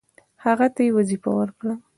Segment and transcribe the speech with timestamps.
[0.43, 1.73] هغه ته یې وظیفه ورکړه.